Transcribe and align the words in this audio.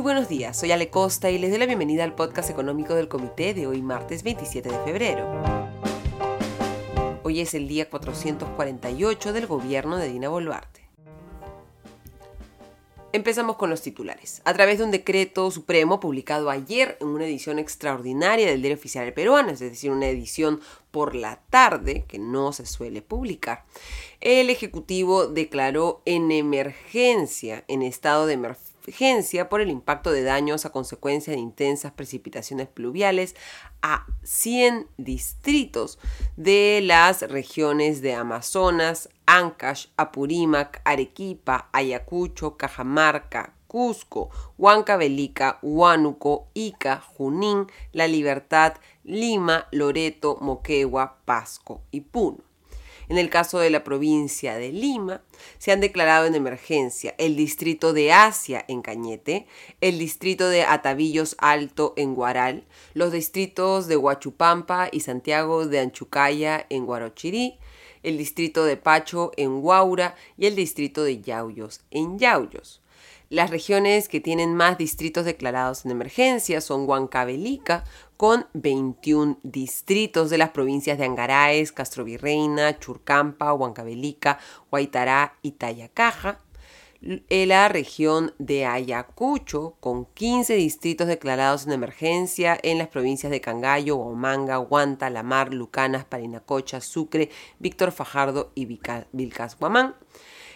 Muy 0.00 0.14
buenos 0.14 0.30
días, 0.30 0.58
soy 0.58 0.72
Ale 0.72 0.88
Costa 0.88 1.30
y 1.30 1.36
les 1.36 1.50
doy 1.50 1.58
la 1.58 1.66
bienvenida 1.66 2.04
al 2.04 2.14
podcast 2.14 2.48
económico 2.48 2.94
del 2.94 3.06
comité 3.06 3.52
de 3.52 3.66
hoy 3.66 3.82
martes 3.82 4.22
27 4.22 4.70
de 4.70 4.78
febrero. 4.78 5.30
Hoy 7.22 7.40
es 7.40 7.52
el 7.52 7.68
día 7.68 7.90
448 7.90 9.34
del 9.34 9.46
gobierno 9.46 9.98
de 9.98 10.08
Dina 10.08 10.30
Boluarte. 10.30 10.88
Empezamos 13.12 13.56
con 13.56 13.68
los 13.68 13.82
titulares. 13.82 14.40
A 14.46 14.54
través 14.54 14.78
de 14.78 14.84
un 14.84 14.90
decreto 14.90 15.50
supremo 15.50 16.00
publicado 16.00 16.48
ayer 16.48 16.96
en 17.02 17.08
una 17.08 17.26
edición 17.26 17.58
extraordinaria 17.58 18.46
del 18.46 18.62
Diario 18.62 18.78
Oficial 18.78 19.12
Peruano, 19.12 19.50
es 19.50 19.60
decir, 19.60 19.90
una 19.90 20.08
edición 20.08 20.60
por 20.90 21.14
la 21.14 21.42
tarde 21.50 22.06
que 22.08 22.18
no 22.18 22.54
se 22.54 22.64
suele 22.64 23.02
publicar, 23.02 23.66
el 24.22 24.48
Ejecutivo 24.48 25.26
declaró 25.26 26.00
en 26.06 26.32
emergencia, 26.32 27.64
en 27.68 27.82
estado 27.82 28.24
de 28.24 28.32
emergencia 28.32 28.69
por 29.48 29.60
el 29.60 29.70
impacto 29.70 30.10
de 30.10 30.22
daños 30.22 30.64
a 30.64 30.70
consecuencia 30.70 31.32
de 31.32 31.38
intensas 31.38 31.92
precipitaciones 31.92 32.68
pluviales 32.68 33.34
a 33.82 34.06
100 34.22 34.88
distritos 34.96 35.98
de 36.36 36.80
las 36.82 37.22
regiones 37.22 38.02
de 38.02 38.14
Amazonas, 38.14 39.08
Ancash, 39.26 39.86
Apurímac, 39.96 40.80
Arequipa, 40.84 41.68
Ayacucho, 41.72 42.56
Cajamarca, 42.56 43.54
Cusco, 43.66 44.30
Huancavelica, 44.58 45.60
Huánuco, 45.62 46.48
Ica, 46.54 47.00
Junín, 47.00 47.66
La 47.92 48.08
Libertad, 48.08 48.74
Lima, 49.04 49.68
Loreto, 49.70 50.38
Moquegua, 50.40 51.18
Pasco 51.24 51.82
y 51.92 52.00
Puno. 52.00 52.49
En 53.10 53.18
el 53.18 53.28
caso 53.28 53.58
de 53.58 53.70
la 53.70 53.82
provincia 53.82 54.54
de 54.54 54.70
Lima, 54.70 55.20
se 55.58 55.72
han 55.72 55.80
declarado 55.80 56.26
en 56.26 56.36
emergencia 56.36 57.12
el 57.18 57.34
distrito 57.34 57.92
de 57.92 58.12
Asia 58.12 58.64
en 58.68 58.82
Cañete, 58.82 59.48
el 59.80 59.98
distrito 59.98 60.48
de 60.48 60.62
Atavillos 60.62 61.34
Alto 61.40 61.92
en 61.96 62.14
Guaral, 62.14 62.62
los 62.94 63.10
distritos 63.10 63.88
de 63.88 63.96
Huachupampa 63.96 64.90
y 64.92 65.00
Santiago 65.00 65.66
de 65.66 65.80
Anchucaya 65.80 66.66
en 66.68 66.86
Guarochirí, 66.86 67.58
el 68.04 68.16
distrito 68.16 68.64
de 68.64 68.76
Pacho 68.76 69.32
en 69.36 69.54
Huaura 69.60 70.14
y 70.38 70.46
el 70.46 70.54
distrito 70.54 71.02
de 71.02 71.20
Yauyos 71.20 71.80
en 71.90 72.16
Yauyos. 72.16 72.80
Las 73.28 73.50
regiones 73.50 74.08
que 74.08 74.20
tienen 74.20 74.54
más 74.54 74.78
distritos 74.78 75.24
declarados 75.24 75.84
en 75.84 75.90
emergencia 75.90 76.60
son 76.60 76.88
Huancavelica, 76.88 77.82
con 78.20 78.46
21 78.52 79.38
distritos 79.42 80.28
de 80.28 80.36
las 80.36 80.50
provincias 80.50 80.98
de 80.98 81.06
Angaraes, 81.06 81.72
Castrovirreina, 81.72 82.78
Churcampa, 82.78 83.54
Huancavelica, 83.54 84.38
Huaytará 84.70 85.38
y 85.40 85.52
Tayacaja. 85.52 86.38
La 87.00 87.68
región 87.70 88.34
de 88.38 88.66
Ayacucho, 88.66 89.76
con 89.80 90.04
15 90.04 90.52
distritos 90.52 91.06
declarados 91.06 91.64
en 91.64 91.72
emergencia 91.72 92.60
en 92.62 92.76
las 92.76 92.88
provincias 92.88 93.30
de 93.30 93.40
Cangallo, 93.40 93.96
Huamanga, 93.96 94.58
Huanta, 94.58 95.08
Lamar, 95.08 95.54
Lucanas, 95.54 96.04
Parinacocha, 96.04 96.82
Sucre, 96.82 97.30
Víctor 97.58 97.90
Fajardo 97.90 98.52
y 98.54 98.66
Vilcas 98.66 99.58
Guamán 99.58 99.94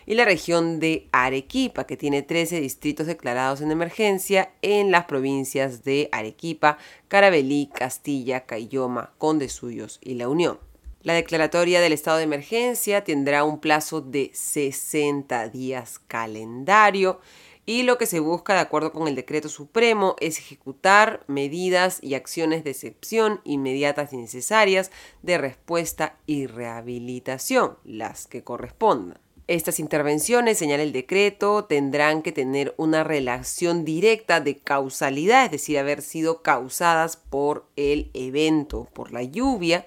y 0.06 0.14
la 0.14 0.24
región 0.24 0.80
de 0.80 1.08
Arequipa, 1.12 1.84
que 1.86 1.96
tiene 1.96 2.22
13 2.22 2.60
distritos 2.60 3.06
declarados 3.06 3.60
en 3.60 3.70
emergencia 3.70 4.52
en 4.62 4.90
las 4.90 5.04
provincias 5.04 5.84
de 5.84 6.08
Arequipa, 6.12 6.78
Carabelí, 7.08 7.70
Castilla, 7.74 8.46
Cayoma, 8.46 9.12
Condesuyos 9.18 9.98
y 10.02 10.14
La 10.14 10.28
Unión. 10.28 10.58
La 11.02 11.12
declaratoria 11.12 11.80
del 11.82 11.92
estado 11.92 12.16
de 12.16 12.24
emergencia 12.24 13.04
tendrá 13.04 13.44
un 13.44 13.60
plazo 13.60 14.00
de 14.00 14.30
60 14.32 15.50
días 15.50 15.98
calendario 15.98 17.20
y 17.66 17.82
lo 17.82 17.98
que 17.98 18.06
se 18.06 18.20
busca 18.20 18.54
de 18.54 18.60
acuerdo 18.60 18.92
con 18.92 19.08
el 19.08 19.14
decreto 19.14 19.48
supremo 19.48 20.16
es 20.20 20.38
ejecutar 20.38 21.24
medidas 21.26 21.98
y 22.02 22.14
acciones 22.14 22.64
de 22.64 22.70
excepción 22.70 23.40
inmediatas 23.44 24.12
y 24.12 24.16
necesarias 24.16 24.90
de 25.22 25.38
respuesta 25.38 26.16
y 26.26 26.46
rehabilitación, 26.46 27.78
las 27.84 28.26
que 28.26 28.42
correspondan. 28.42 29.23
Estas 29.46 29.78
intervenciones, 29.78 30.56
señala 30.56 30.82
el 30.82 30.92
decreto, 30.92 31.66
tendrán 31.66 32.22
que 32.22 32.32
tener 32.32 32.74
una 32.78 33.04
relación 33.04 33.84
directa 33.84 34.40
de 34.40 34.56
causalidad, 34.56 35.44
es 35.44 35.50
decir, 35.50 35.78
haber 35.78 36.00
sido 36.00 36.40
causadas 36.40 37.18
por 37.18 37.66
el 37.76 38.10
evento, 38.14 38.88
por 38.94 39.12
la 39.12 39.22
lluvia, 39.22 39.84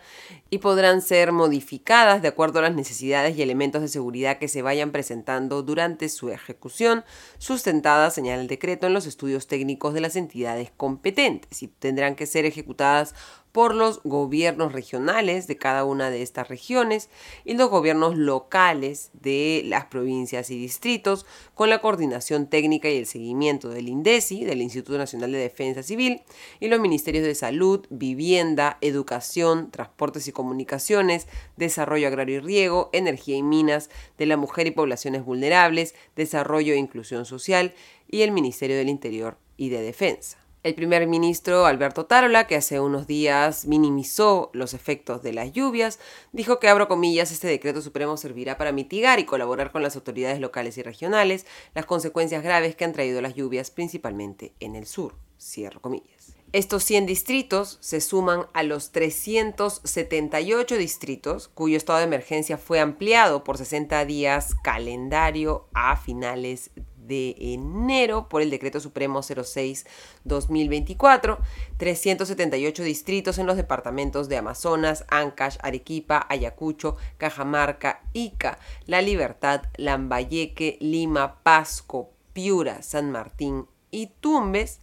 y 0.52 0.60
podrán 0.60 1.02
ser 1.02 1.32
modificadas 1.32 2.22
de 2.22 2.28
acuerdo 2.28 2.60
a 2.60 2.62
las 2.62 2.76
necesidades 2.76 3.36
y 3.36 3.42
elementos 3.42 3.82
de 3.82 3.88
seguridad 3.88 4.38
que 4.38 4.48
se 4.48 4.62
vayan 4.62 4.92
presentando 4.92 5.64
durante 5.64 6.08
su 6.10 6.30
ejecución, 6.30 7.04
sustentadas, 7.40 8.14
señala 8.14 8.44
el 8.44 8.48
decreto, 8.48 8.86
en 8.86 8.94
los 8.94 9.08
estudios 9.08 9.48
técnicos 9.48 9.96
de 9.96 10.02
las 10.02 10.16
entidades 10.16 10.72
competentes 10.78 11.64
y 11.64 11.68
tendrán 11.68 12.16
que 12.16 12.28
ser 12.28 12.46
ejecutadas 12.46 13.16
por 13.58 13.74
los 13.74 14.04
gobiernos 14.04 14.72
regionales 14.72 15.48
de 15.48 15.58
cada 15.58 15.84
una 15.84 16.12
de 16.12 16.22
estas 16.22 16.48
regiones 16.48 17.10
y 17.44 17.56
los 17.56 17.72
gobiernos 17.72 18.16
locales 18.16 19.10
de 19.14 19.64
las 19.66 19.86
provincias 19.86 20.52
y 20.52 20.60
distritos 20.60 21.26
con 21.56 21.72
la 21.72 21.82
coordinación 21.82 22.46
técnica 22.46 22.88
y 22.88 22.98
el 22.98 23.08
seguimiento 23.08 23.70
del 23.70 23.90
INDECI, 23.90 24.46
del 24.46 24.62
Instituto 24.62 25.00
Nacional 25.00 25.32
de 25.32 25.40
Defensa 25.40 25.82
Civil, 25.82 26.22
y 26.60 26.68
los 26.68 26.80
ministerios 26.80 27.26
de 27.26 27.34
Salud, 27.34 27.84
Vivienda, 27.90 28.78
Educación, 28.82 29.72
Transportes 29.72 30.28
y 30.28 30.32
Comunicaciones, 30.32 31.26
Desarrollo 31.56 32.10
Agrario 32.10 32.36
y 32.36 32.42
Riego, 32.42 32.92
Energía 32.94 33.38
y 33.38 33.42
Minas, 33.42 33.90
de 34.20 34.28
la 34.28 34.38
Mujer 34.38 34.68
y 34.68 34.72
Poblaciones 34.72 35.26
Vulnerables, 35.26 35.96
Desarrollo 36.16 36.74
e 36.74 36.78
Inclusión 36.78 37.26
Social 37.26 37.74
y 38.08 38.22
el 38.22 38.32
Ministerio 38.32 38.78
del 38.78 38.90
Interior 38.90 39.40
y 39.58 39.70
de 39.70 39.82
Defensa. 39.82 40.38
El 40.68 40.76
primer 40.76 41.08
ministro 41.08 41.66
Alberto 41.66 42.08
Tarola, 42.08 42.46
que 42.46 42.58
hace 42.58 42.82
unos 42.82 43.08
días 43.08 43.68
minimizó 43.68 44.50
los 44.52 44.74
efectos 44.74 45.24
de 45.24 45.32
las 45.32 45.54
lluvias, 45.54 45.98
dijo 46.34 46.60
que, 46.60 46.68
abro 46.68 46.90
comillas, 46.90 47.32
este 47.32 47.48
decreto 47.48 47.82
supremo 47.82 48.18
servirá 48.18 48.58
para 48.58 48.74
mitigar 48.74 49.18
y 49.18 49.24
colaborar 49.24 49.72
con 49.72 49.82
las 49.82 49.96
autoridades 49.96 50.42
locales 50.42 50.78
y 50.78 50.84
regionales 50.84 51.46
las 51.74 51.86
consecuencias 51.86 52.44
graves 52.44 52.76
que 52.76 52.84
han 52.84 52.92
traído 52.92 53.22
las 53.22 53.34
lluvias, 53.34 53.72
principalmente 53.72 54.56
en 54.60 54.76
el 54.76 54.86
sur. 54.86 55.16
Cierro 55.40 55.82
comillas. 55.82 56.36
Estos 56.52 56.84
100 56.84 57.06
distritos 57.06 57.78
se 57.80 58.02
suman 58.02 58.48
a 58.52 58.64
los 58.64 58.92
378 58.92 60.76
distritos 60.76 61.48
cuyo 61.48 61.78
estado 61.78 62.00
de 62.00 62.06
emergencia 62.06 62.58
fue 62.58 62.82
ampliado 62.82 63.46
por 63.46 63.58
60 63.58 64.04
días 64.04 64.54
calendario 64.64 65.70
a 65.74 65.96
finales 65.96 66.72
de 67.08 67.36
enero 67.40 68.30
por 68.30 68.42
el 68.42 68.50
Decreto 68.50 68.80
Supremo 68.80 69.20
06-2024, 69.20 71.40
378 71.78 72.84
distritos 72.84 73.38
en 73.38 73.48
los 73.48 73.58
departamentos 73.58 74.30
de 74.30 74.38
Amazonas, 74.38 75.04
Ancash, 75.10 75.58
Arequipa, 75.62 76.26
Ayacucho, 76.30 76.96
Cajamarca, 77.18 78.02
Ica, 78.14 78.60
La 78.86 79.02
Libertad, 79.02 79.64
Lambayeque, 79.78 80.78
Lima, 80.80 81.42
Pasco, 81.44 82.12
Piura, 82.34 82.84
San 82.84 83.12
Martín 83.12 83.66
y 83.92 84.08
Tumbes 84.20 84.80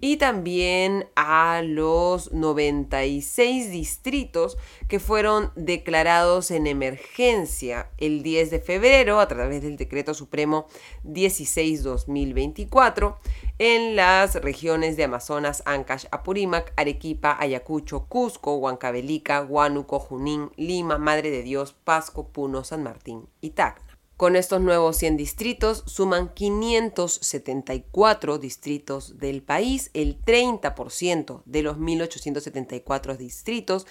y 0.00 0.16
también 0.18 1.08
a 1.16 1.62
los 1.64 2.32
96 2.32 3.70
distritos 3.70 4.58
que 4.88 5.00
fueron 5.00 5.52
declarados 5.56 6.50
en 6.50 6.66
emergencia 6.66 7.88
el 7.96 8.22
10 8.22 8.50
de 8.50 8.60
febrero 8.60 9.20
a 9.20 9.28
través 9.28 9.62
del 9.62 9.76
Decreto 9.76 10.12
Supremo 10.12 10.66
16-2024 11.04 13.16
en 13.58 13.96
las 13.96 14.34
regiones 14.34 14.98
de 14.98 15.04
Amazonas, 15.04 15.62
Ancash, 15.64 16.04
Apurímac, 16.10 16.74
Arequipa, 16.76 17.34
Ayacucho, 17.38 18.04
Cusco, 18.06 18.56
Huancavelica, 18.56 19.42
Huánuco, 19.42 19.98
Junín, 19.98 20.50
Lima, 20.56 20.98
Madre 20.98 21.30
de 21.30 21.42
Dios, 21.42 21.72
Pasco, 21.72 22.28
Puno, 22.28 22.64
San 22.64 22.82
Martín 22.82 23.30
y 23.40 23.50
Tacna. 23.50 23.85
Con 24.16 24.34
estos 24.34 24.62
nuevos 24.62 24.96
100 24.96 25.18
distritos 25.18 25.82
suman 25.84 26.32
574 26.32 28.38
distritos 28.38 29.18
del 29.18 29.42
país, 29.42 29.90
el 29.92 30.18
30% 30.24 31.42
de 31.44 31.62
los 31.62 31.76
1874 31.76 33.18
distritos. 33.18 33.86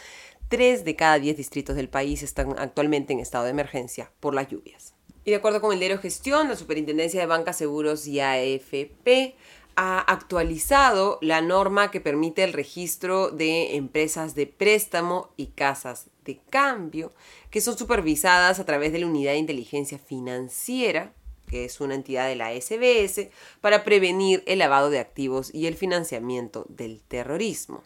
3 0.48 0.84
de 0.84 0.96
cada 0.96 1.20
10 1.20 1.38
distritos 1.38 1.76
del 1.76 1.90
país 1.90 2.24
están 2.24 2.56
actualmente 2.58 3.14
en 3.14 3.20
estado 3.20 3.44
de 3.44 3.52
emergencia 3.52 4.12
por 4.20 4.34
las 4.34 4.48
lluvias. 4.48 4.96
Y 5.26 5.30
de 5.30 5.38
acuerdo 5.38 5.62
con 5.62 5.74
el 5.74 5.80
diario 5.80 6.00
Gestión, 6.00 6.50
la 6.50 6.56
Superintendencia 6.56 7.20
de 7.20 7.28
Bancas, 7.28 7.58
Seguros 7.58 8.08
y 8.08 8.20
AFP 8.20 9.36
ha 9.76 10.00
actualizado 10.00 11.20
la 11.22 11.42
norma 11.42 11.92
que 11.92 12.02
permite 12.02 12.44
el 12.44 12.54
registro 12.54 13.30
de 13.30 13.76
empresas 13.76 14.34
de 14.34 14.48
préstamo 14.48 15.30
y 15.38 15.48
casas 15.48 16.08
de 16.26 16.40
cambio, 16.50 17.14
que 17.50 17.62
son 17.62 17.78
supervisadas 17.78 18.60
a 18.60 18.66
través 18.66 18.92
de 18.92 19.00
la 19.00 19.08
Unidad 19.08 19.32
de 19.32 19.38
Inteligencia 19.38 20.00
Financiera, 20.00 21.14
que 21.48 21.66
es 21.66 21.80
una 21.80 21.96
entidad 21.96 22.28
de 22.28 22.36
la 22.36 22.52
SBS, 22.52 23.30
para 23.62 23.84
prevenir 23.84 24.44
el 24.48 24.60
lavado 24.60 24.90
de 24.90 25.00
activos 25.00 25.54
y 25.54 25.68
el 25.68 25.76
financiamiento 25.76 26.66
del 26.70 27.02
terrorismo. 27.02 27.84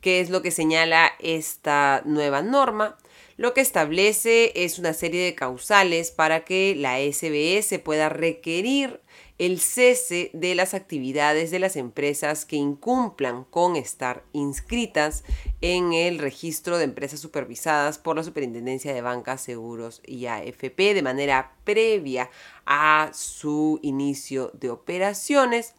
¿Qué 0.00 0.20
es 0.20 0.30
lo 0.30 0.40
que 0.40 0.50
señala 0.50 1.12
esta 1.18 2.02
nueva 2.04 2.42
norma? 2.42 2.96
lo 3.36 3.52
que 3.52 3.60
establece 3.60 4.52
es 4.54 4.78
una 4.78 4.94
serie 4.94 5.24
de 5.24 5.34
causales 5.34 6.10
para 6.10 6.44
que 6.44 6.74
la 6.76 6.98
SBS 6.98 7.78
pueda 7.80 8.08
requerir 8.08 9.00
el 9.38 9.60
cese 9.60 10.30
de 10.32 10.54
las 10.54 10.72
actividades 10.72 11.50
de 11.50 11.58
las 11.58 11.76
empresas 11.76 12.46
que 12.46 12.56
incumplan 12.56 13.44
con 13.44 13.76
estar 13.76 14.24
inscritas 14.32 15.24
en 15.60 15.92
el 15.92 16.18
registro 16.18 16.78
de 16.78 16.84
empresas 16.84 17.20
supervisadas 17.20 17.98
por 17.98 18.16
la 18.16 18.22
Superintendencia 18.22 18.94
de 18.94 19.02
Bancas, 19.02 19.42
Seguros 19.42 20.00
y 20.06 20.26
AFP 20.26 20.94
de 20.94 21.02
manera 21.02 21.52
previa 21.64 22.30
a 22.64 23.10
su 23.12 23.78
inicio 23.82 24.50
de 24.54 24.70
operaciones. 24.70 25.74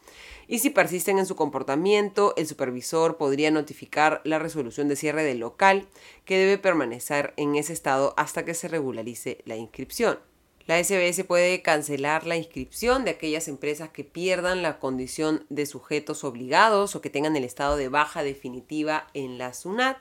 Y 0.47 0.59
si 0.59 0.69
persisten 0.69 1.19
en 1.19 1.25
su 1.25 1.35
comportamiento, 1.35 2.33
el 2.37 2.47
supervisor 2.47 3.17
podría 3.17 3.51
notificar 3.51 4.21
la 4.23 4.39
resolución 4.39 4.87
de 4.87 4.95
cierre 4.95 5.23
del 5.23 5.39
local 5.39 5.87
que 6.25 6.37
debe 6.37 6.57
permanecer 6.57 7.33
en 7.37 7.55
ese 7.55 7.73
estado 7.73 8.13
hasta 8.17 8.45
que 8.45 8.53
se 8.53 8.67
regularice 8.67 9.39
la 9.45 9.57
inscripción. 9.57 10.19
La 10.67 10.83
SBS 10.83 11.23
puede 11.23 11.61
cancelar 11.61 12.27
la 12.27 12.35
inscripción 12.35 13.05
de 13.05 13.11
aquellas 13.11 13.47
empresas 13.47 13.87
que 13.87 14.03
pierdan 14.03 14.61
la 14.61 14.79
condición 14.79 15.45
de 15.47 15.65
sujetos 15.65 16.25
obligados 16.25 16.93
o 16.93 16.99
que 16.99 17.09
tengan 17.09 17.37
el 17.37 17.45
estado 17.45 17.77
de 17.77 17.87
baja 17.87 18.21
definitiva 18.21 19.07
en 19.13 19.37
la 19.37 19.53
SUNAT. 19.53 19.97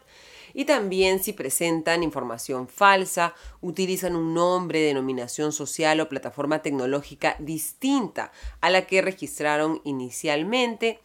Y 0.55 0.65
también 0.65 1.23
si 1.23 1.33
presentan 1.33 2.03
información 2.03 2.67
falsa, 2.67 3.33
utilizan 3.61 4.17
un 4.17 4.35
nombre, 4.35 4.81
denominación 4.81 5.53
social 5.53 6.01
o 6.01 6.09
plataforma 6.09 6.63
tecnológica 6.63 7.37
distinta 7.39 8.33
a 8.61 8.69
la 8.69 8.89
que 8.89 9.03
registraron 9.03 9.81
inicialmente 9.85 10.99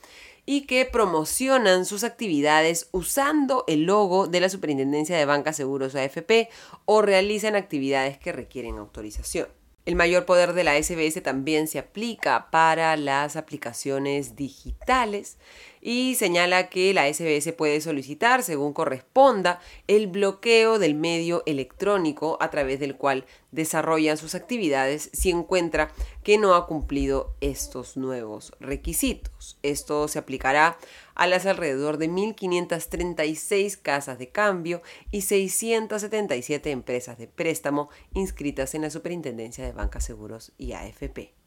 y 0.45 0.61
que 0.61 0.85
promocionan 0.85 1.85
sus 1.85 2.03
actividades 2.03 2.89
usando 2.91 3.63
el 3.67 3.83
logo 3.83 4.27
de 4.27 4.39
la 4.39 4.49
Superintendencia 4.49 5.17
de 5.17 5.25
Bancas 5.25 5.55
Seguros 5.55 5.95
AFP 5.95 6.49
o 6.85 7.01
realizan 7.01 7.55
actividades 7.55 8.17
que 8.17 8.31
requieren 8.31 8.77
autorización. 8.77 9.47
El 9.83 9.95
mayor 9.95 10.25
poder 10.25 10.53
de 10.53 10.63
la 10.63 10.81
SBS 10.81 11.23
también 11.23 11.67
se 11.67 11.79
aplica 11.79 12.51
para 12.51 12.95
las 12.97 13.35
aplicaciones 13.35 14.35
digitales 14.35 15.37
y 15.81 16.13
señala 16.13 16.69
que 16.69 16.93
la 16.93 17.11
SBS 17.11 17.51
puede 17.53 17.81
solicitar, 17.81 18.43
según 18.43 18.73
corresponda, 18.73 19.59
el 19.87 20.05
bloqueo 20.05 20.77
del 20.77 20.93
medio 20.93 21.41
electrónico 21.47 22.37
a 22.41 22.51
través 22.51 22.79
del 22.79 22.95
cual 22.95 23.25
desarrollan 23.49 24.17
sus 24.17 24.35
actividades 24.35 25.09
si 25.13 25.31
encuentra 25.31 25.91
que 26.23 26.37
no 26.37 26.53
ha 26.53 26.67
cumplido 26.67 27.33
estos 27.41 27.97
nuevos 27.97 28.53
requisitos. 28.59 29.57
Esto 29.63 30.07
se 30.07 30.19
aplicará 30.19 30.77
a 31.21 31.27
las 31.27 31.45
alrededor 31.45 31.99
de 31.99 32.09
1.536 32.09 33.79
casas 33.79 34.17
de 34.17 34.29
cambio 34.29 34.81
y 35.11 35.21
677 35.21 36.71
empresas 36.71 37.19
de 37.19 37.27
préstamo 37.27 37.89
inscritas 38.15 38.73
en 38.73 38.81
la 38.81 38.89
Superintendencia 38.89 39.63
de 39.63 39.71
Bancas 39.71 40.03
Seguros 40.03 40.51
y 40.57 40.71
AFP. 40.71 41.40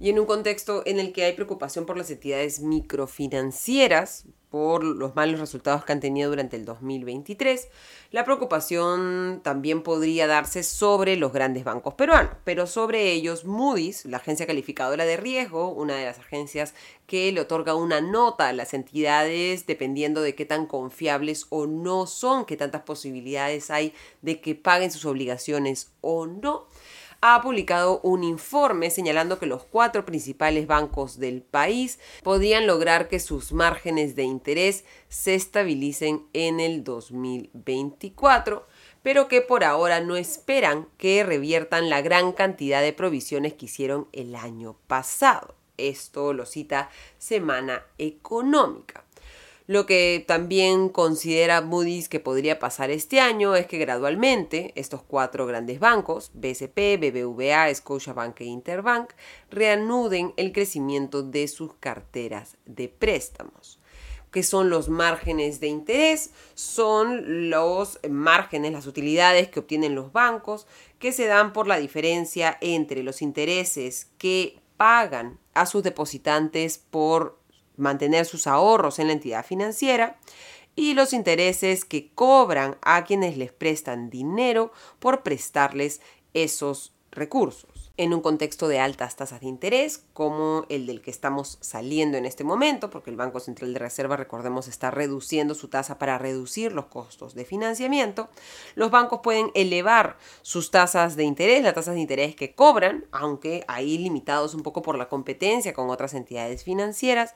Y 0.00 0.10
en 0.10 0.18
un 0.20 0.26
contexto 0.26 0.82
en 0.86 1.00
el 1.00 1.12
que 1.12 1.24
hay 1.24 1.32
preocupación 1.32 1.84
por 1.84 1.96
las 1.96 2.10
entidades 2.10 2.60
microfinancieras, 2.60 4.26
por 4.48 4.84
los 4.84 5.16
malos 5.16 5.40
resultados 5.40 5.84
que 5.84 5.92
han 5.92 6.00
tenido 6.00 6.30
durante 6.30 6.56
el 6.56 6.64
2023, 6.64 7.68
la 8.12 8.24
preocupación 8.24 9.40
también 9.42 9.82
podría 9.82 10.28
darse 10.28 10.62
sobre 10.62 11.16
los 11.16 11.32
grandes 11.32 11.64
bancos 11.64 11.94
peruanos, 11.94 12.32
pero 12.44 12.66
sobre 12.66 13.10
ellos 13.10 13.44
Moody's, 13.44 14.04
la 14.06 14.18
agencia 14.18 14.46
calificadora 14.46 15.04
de 15.04 15.16
riesgo, 15.16 15.70
una 15.70 15.96
de 15.96 16.04
las 16.04 16.20
agencias 16.20 16.74
que 17.06 17.32
le 17.32 17.40
otorga 17.40 17.74
una 17.74 18.00
nota 18.00 18.48
a 18.48 18.52
las 18.52 18.74
entidades 18.74 19.66
dependiendo 19.66 20.22
de 20.22 20.36
qué 20.36 20.46
tan 20.46 20.66
confiables 20.66 21.46
o 21.50 21.66
no 21.66 22.06
son, 22.06 22.44
qué 22.44 22.56
tantas 22.56 22.82
posibilidades 22.82 23.70
hay 23.70 23.92
de 24.22 24.40
que 24.40 24.54
paguen 24.54 24.92
sus 24.92 25.04
obligaciones 25.04 25.90
o 26.00 26.26
no 26.26 26.68
ha 27.20 27.40
publicado 27.42 28.00
un 28.02 28.24
informe 28.24 28.90
señalando 28.90 29.38
que 29.38 29.46
los 29.46 29.64
cuatro 29.64 30.04
principales 30.04 30.66
bancos 30.66 31.18
del 31.18 31.42
país 31.42 31.98
podrían 32.22 32.66
lograr 32.66 33.08
que 33.08 33.18
sus 33.20 33.52
márgenes 33.52 34.14
de 34.14 34.24
interés 34.24 34.84
se 35.08 35.34
estabilicen 35.34 36.26
en 36.32 36.60
el 36.60 36.84
2024 36.84 38.66
pero 39.02 39.28
que 39.28 39.40
por 39.40 39.64
ahora 39.64 40.00
no 40.00 40.16
esperan 40.16 40.88
que 40.98 41.24
reviertan 41.24 41.88
la 41.88 42.02
gran 42.02 42.32
cantidad 42.32 42.82
de 42.82 42.92
provisiones 42.92 43.54
que 43.54 43.66
hicieron 43.66 44.08
el 44.12 44.34
año 44.34 44.76
pasado. 44.86 45.54
Esto 45.78 46.32
lo 46.32 46.44
cita 46.44 46.90
Semana 47.16 47.84
Económica. 47.96 49.04
Lo 49.68 49.84
que 49.84 50.24
también 50.26 50.88
considera 50.88 51.60
Moody's 51.60 52.08
que 52.08 52.20
podría 52.20 52.58
pasar 52.58 52.90
este 52.90 53.20
año 53.20 53.54
es 53.54 53.66
que 53.66 53.76
gradualmente 53.76 54.72
estos 54.76 55.02
cuatro 55.02 55.44
grandes 55.44 55.78
bancos, 55.78 56.30
BCP, 56.32 56.96
BBVA, 56.98 57.74
Scotiabank 57.74 58.40
e 58.40 58.44
Interbank, 58.46 59.10
reanuden 59.50 60.32
el 60.38 60.52
crecimiento 60.52 61.22
de 61.22 61.46
sus 61.48 61.74
carteras 61.74 62.56
de 62.64 62.88
préstamos. 62.88 63.78
¿Qué 64.30 64.42
son 64.42 64.70
los 64.70 64.88
márgenes 64.88 65.60
de 65.60 65.66
interés? 65.66 66.30
Son 66.54 67.50
los 67.50 68.00
márgenes, 68.08 68.72
las 68.72 68.86
utilidades 68.86 69.48
que 69.50 69.60
obtienen 69.60 69.94
los 69.94 70.14
bancos, 70.14 70.66
que 70.98 71.12
se 71.12 71.26
dan 71.26 71.52
por 71.52 71.66
la 71.66 71.76
diferencia 71.76 72.56
entre 72.62 73.02
los 73.02 73.20
intereses 73.20 74.06
que 74.16 74.60
pagan 74.78 75.38
a 75.52 75.66
sus 75.66 75.82
depositantes 75.82 76.78
por 76.78 77.37
mantener 77.78 78.26
sus 78.26 78.46
ahorros 78.46 78.98
en 78.98 79.06
la 79.06 79.14
entidad 79.14 79.44
financiera 79.44 80.18
y 80.76 80.94
los 80.94 81.12
intereses 81.12 81.84
que 81.84 82.10
cobran 82.14 82.76
a 82.82 83.04
quienes 83.04 83.36
les 83.36 83.52
prestan 83.52 84.10
dinero 84.10 84.72
por 84.98 85.22
prestarles 85.22 86.00
esos 86.34 86.92
recursos 87.10 87.77
en 87.98 88.14
un 88.14 88.20
contexto 88.20 88.68
de 88.68 88.78
altas 88.78 89.16
tasas 89.16 89.40
de 89.40 89.48
interés, 89.48 90.04
como 90.12 90.64
el 90.68 90.86
del 90.86 91.02
que 91.02 91.10
estamos 91.10 91.58
saliendo 91.60 92.16
en 92.16 92.26
este 92.26 92.44
momento, 92.44 92.90
porque 92.90 93.10
el 93.10 93.16
Banco 93.16 93.40
Central 93.40 93.72
de 93.72 93.80
Reserva, 93.80 94.16
recordemos, 94.16 94.68
está 94.68 94.92
reduciendo 94.92 95.54
su 95.54 95.66
tasa 95.66 95.98
para 95.98 96.16
reducir 96.16 96.72
los 96.72 96.86
costos 96.86 97.34
de 97.34 97.44
financiamiento, 97.44 98.28
los 98.76 98.92
bancos 98.92 99.18
pueden 99.20 99.50
elevar 99.54 100.16
sus 100.42 100.70
tasas 100.70 101.16
de 101.16 101.24
interés, 101.24 101.62
las 101.62 101.74
tasas 101.74 101.96
de 101.96 102.00
interés 102.00 102.36
que 102.36 102.54
cobran, 102.54 103.04
aunque 103.10 103.64
ahí 103.66 103.98
limitados 103.98 104.54
un 104.54 104.62
poco 104.62 104.80
por 104.80 104.96
la 104.96 105.08
competencia 105.08 105.72
con 105.72 105.90
otras 105.90 106.14
entidades 106.14 106.62
financieras, 106.62 107.34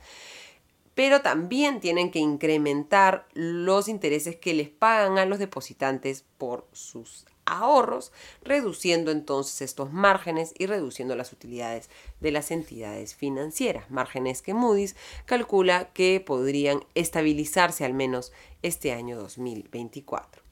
pero 0.94 1.22
también 1.22 1.80
tienen 1.80 2.12
que 2.12 2.20
incrementar 2.20 3.26
los 3.34 3.88
intereses 3.88 4.36
que 4.36 4.54
les 4.54 4.68
pagan 4.68 5.18
a 5.18 5.26
los 5.26 5.40
depositantes 5.40 6.24
por 6.38 6.68
sus 6.72 7.26
ahorros, 7.52 8.12
reduciendo 8.42 9.10
entonces 9.10 9.62
estos 9.62 9.92
márgenes 9.92 10.54
y 10.58 10.66
reduciendo 10.66 11.16
las 11.16 11.32
utilidades 11.32 11.90
de 12.20 12.32
las 12.32 12.50
entidades 12.50 13.14
financieras, 13.14 13.90
márgenes 13.90 14.42
que 14.42 14.54
Moody's 14.54 14.96
calcula 15.26 15.92
que 15.92 16.20
podrían 16.20 16.84
estabilizarse 16.94 17.84
al 17.84 17.94
menos 17.94 18.32
este 18.62 18.92
año 18.92 19.18
2024. 19.18 20.42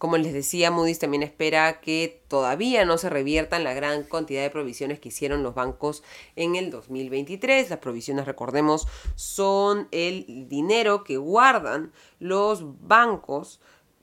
Como 0.00 0.16
les 0.16 0.32
decía, 0.32 0.70
Moody's 0.70 0.98
también 0.98 1.22
espera 1.22 1.80
que 1.80 2.22
todavía 2.26 2.86
no 2.86 2.96
se 2.96 3.10
reviertan 3.10 3.64
la 3.64 3.74
gran 3.74 4.02
cantidad 4.04 4.40
de 4.40 4.48
provisiones 4.48 4.98
que 4.98 5.10
hicieron 5.10 5.42
los 5.42 5.54
bancos 5.54 6.02
en 6.36 6.56
el 6.56 6.70
2023. 6.70 7.68
Las 7.68 7.80
provisiones, 7.80 8.24
recordemos, 8.24 8.88
son 9.14 9.88
el 9.90 10.48
dinero 10.48 11.04
que 11.04 11.18
guardan 11.18 11.92
los 12.18 12.62
bancos 12.80 13.60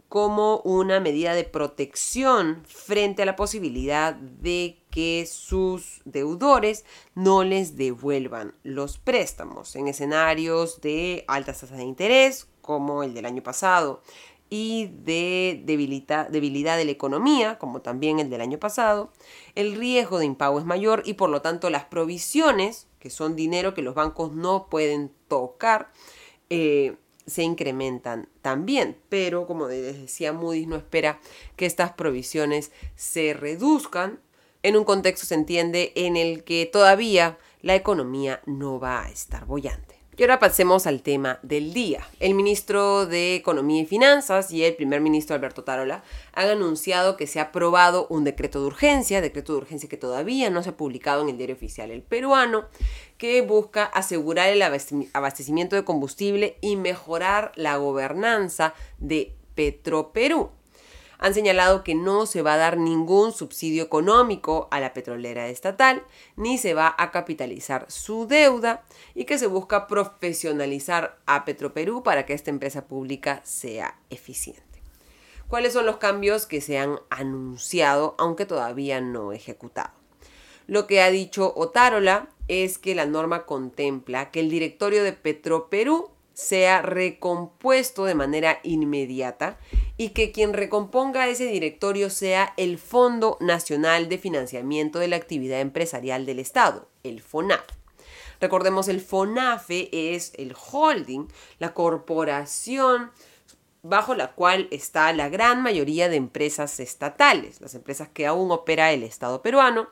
como 0.09 0.59
una 0.59 0.99
medida 0.99 1.33
de 1.33 1.43
protección 1.43 2.63
frente 2.67 3.23
a 3.23 3.25
la 3.25 3.35
posibilidad 3.35 4.15
de 4.15 4.79
que 4.89 5.27
sus 5.29 6.01
deudores 6.05 6.85
no 7.13 7.43
les 7.43 7.75
devuelvan 7.75 8.53
los 8.63 8.97
préstamos 8.97 9.75
en 9.75 9.87
escenarios 9.87 10.81
de 10.81 11.25
altas 11.27 11.59
tasas 11.59 11.77
de 11.77 11.83
interés 11.83 12.47
como 12.61 13.03
el 13.03 13.13
del 13.13 13.25
año 13.25 13.43
pasado 13.43 14.01
y 14.49 14.87
de 15.03 15.61
debilidad, 15.65 16.29
de 16.29 16.85
la 16.85 16.91
economía, 16.91 17.57
como 17.57 17.81
también 17.81 18.19
el 18.19 18.29
del 18.29 18.41
año 18.41 18.59
pasado, 18.59 19.11
el 19.55 19.75
riesgo 19.75 20.19
de 20.19 20.25
impago 20.25 20.59
es 20.59 20.65
mayor 20.65 21.03
y 21.05 21.13
por 21.13 21.29
lo 21.29 21.41
tanto 21.41 21.69
las 21.69 21.85
provisiones, 21.85 22.87
que 22.99 23.09
son 23.09 23.35
dinero 23.35 23.73
que 23.73 23.81
los 23.81 23.95
bancos 23.95 24.31
no 24.31 24.67
pueden 24.69 25.11
tocar, 25.27 25.91
eh, 26.49 26.95
se 27.27 27.43
incrementan 27.43 28.29
también. 28.41 28.97
Pero 29.09 29.45
como 29.45 29.67
les 29.67 30.01
decía, 30.01 30.33
Moody's 30.33 30.67
no 30.67 30.77
espera 30.77 31.19
que 31.55 31.65
estas 31.65 31.91
provisiones 31.91 32.71
se 32.95 33.33
reduzcan 33.33 34.19
en 34.63 34.75
un 34.75 34.85
contexto, 34.85 35.27
se 35.27 35.35
entiende, 35.35 35.91
en 35.95 36.17
el 36.17 36.43
que 36.43 36.65
todavía 36.65 37.37
la 37.61 37.75
economía 37.75 38.41
no 38.45 38.79
va 38.79 39.03
a 39.03 39.09
estar 39.09 39.45
bollante. 39.45 39.97
Y 40.19 40.23
ahora 40.23 40.39
pasemos 40.39 40.87
al 40.87 41.03
tema 41.03 41.37
del 41.43 41.73
día. 41.75 42.03
El 42.19 42.33
ministro 42.33 43.05
de 43.05 43.35
Economía 43.35 43.83
y 43.83 43.85
Finanzas 43.85 44.49
y 44.51 44.63
el 44.63 44.75
primer 44.75 44.99
ministro 44.99 45.35
Alberto 45.35 45.63
Tarola 45.63 46.03
han 46.33 46.49
anunciado 46.49 47.17
que 47.17 47.27
se 47.27 47.39
ha 47.39 47.43
aprobado 47.43 48.07
un 48.09 48.23
decreto 48.23 48.59
de 48.59 48.65
urgencia, 48.65 49.21
decreto 49.21 49.53
de 49.53 49.59
urgencia 49.59 49.87
que 49.87 49.95
todavía 49.95 50.49
no 50.49 50.63
se 50.63 50.69
ha 50.69 50.77
publicado 50.77 51.21
en 51.21 51.29
el 51.29 51.37
diario 51.37 51.55
oficial 51.55 51.91
El 51.91 52.01
Peruano, 52.01 52.65
que 53.17 53.41
busca 53.41 53.83
asegurar 53.83 54.49
el 54.49 54.61
abastecimiento 54.61 55.75
de 55.75 55.83
combustible 55.83 56.57
y 56.61 56.75
mejorar 56.75 57.51
la 57.55 57.77
gobernanza 57.77 58.73
de 58.99 59.35
Petroperú. 59.55 60.51
han 61.19 61.33
señalado 61.33 61.83
que 61.83 61.95
no 61.95 62.27
se 62.27 62.43
va 62.43 62.53
a 62.53 62.57
dar 62.57 62.77
ningún 62.77 63.31
subsidio 63.31 63.81
económico 63.81 64.67
a 64.69 64.79
la 64.79 64.93
petrolera 64.93 65.47
estatal, 65.47 66.03
ni 66.35 66.59
se 66.59 66.75
va 66.75 66.93
a 66.95 67.09
capitalizar 67.09 67.87
su 67.89 68.27
deuda 68.27 68.83
y 69.15 69.25
que 69.25 69.39
se 69.39 69.47
busca 69.47 69.87
profesionalizar 69.87 71.17
a 71.25 71.43
Petroperú 71.43 72.03
para 72.03 72.27
que 72.27 72.33
esta 72.33 72.51
empresa 72.51 72.87
pública 72.87 73.41
sea 73.43 73.99
eficiente. 74.11 74.61
¿Cuáles 75.47 75.73
son 75.73 75.87
los 75.87 75.97
cambios 75.97 76.45
que 76.45 76.61
se 76.61 76.77
han 76.77 76.99
anunciado, 77.09 78.13
aunque 78.19 78.45
todavía 78.45 79.01
no 79.01 79.31
ejecutado? 79.31 79.91
Lo 80.67 80.85
que 80.85 81.01
ha 81.01 81.09
dicho 81.09 81.53
Otárola 81.55 82.29
es 82.47 82.77
que 82.77 82.95
la 82.95 83.05
norma 83.05 83.45
contempla 83.45 84.31
que 84.31 84.39
el 84.39 84.49
directorio 84.49 85.03
de 85.03 85.13
Petroperú 85.13 86.11
sea 86.33 86.83
recompuesto 86.83 88.05
de 88.05 88.13
manera 88.13 88.59
inmediata 88.61 89.57
y 89.97 90.09
que 90.09 90.31
quien 90.31 90.53
recomponga 90.53 91.27
ese 91.27 91.45
directorio 91.45 92.11
sea 92.11 92.53
el 92.57 92.77
Fondo 92.77 93.37
Nacional 93.39 94.07
de 94.07 94.19
Financiamiento 94.19 94.99
de 94.99 95.07
la 95.07 95.15
Actividad 95.15 95.61
Empresarial 95.61 96.27
del 96.27 96.37
Estado, 96.37 96.87
el 97.03 97.21
FONAF. 97.21 97.65
Recordemos, 98.39 98.87
el 98.87 99.01
FONAFE 99.01 99.89
es 100.13 100.31
el 100.37 100.53
holding, 100.55 101.27
la 101.57 101.73
corporación 101.73 103.09
bajo 103.81 104.15
la 104.15 104.33
cual 104.33 104.67
está 104.69 105.11
la 105.13 105.29
gran 105.29 105.63
mayoría 105.63 106.09
de 106.09 106.17
empresas 106.17 106.79
estatales, 106.79 107.61
las 107.61 107.73
empresas 107.73 108.09
que 108.09 108.27
aún 108.27 108.51
opera 108.51 108.91
el 108.91 109.03
Estado 109.03 109.41
peruano, 109.41 109.87